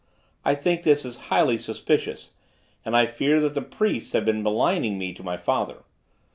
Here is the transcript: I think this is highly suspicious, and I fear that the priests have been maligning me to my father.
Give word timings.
I 0.43 0.55
think 0.55 0.81
this 0.81 1.05
is 1.05 1.17
highly 1.29 1.59
suspicious, 1.59 2.33
and 2.83 2.95
I 2.97 3.05
fear 3.05 3.39
that 3.41 3.53
the 3.53 3.61
priests 3.61 4.13
have 4.13 4.25
been 4.25 4.41
maligning 4.41 4.97
me 4.97 5.13
to 5.13 5.21
my 5.21 5.37
father. 5.37 5.83